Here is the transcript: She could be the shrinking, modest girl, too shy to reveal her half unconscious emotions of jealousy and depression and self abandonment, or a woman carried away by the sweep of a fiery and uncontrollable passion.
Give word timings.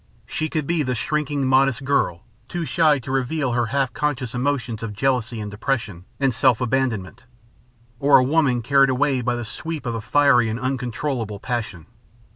She 0.25 0.49
could 0.49 0.65
be 0.65 0.81
the 0.81 0.95
shrinking, 0.95 1.45
modest 1.45 1.83
girl, 1.85 2.23
too 2.49 2.65
shy 2.65 2.97
to 2.97 3.11
reveal 3.11 3.51
her 3.51 3.67
half 3.67 3.89
unconscious 3.91 4.33
emotions 4.33 4.81
of 4.81 4.93
jealousy 4.95 5.39
and 5.39 5.51
depression 5.51 6.05
and 6.19 6.33
self 6.33 6.59
abandonment, 6.59 7.25
or 7.99 8.17
a 8.17 8.23
woman 8.23 8.63
carried 8.63 8.89
away 8.89 9.21
by 9.21 9.35
the 9.35 9.45
sweep 9.45 9.85
of 9.85 9.93
a 9.93 10.01
fiery 10.01 10.49
and 10.49 10.59
uncontrollable 10.59 11.37
passion. 11.39 11.85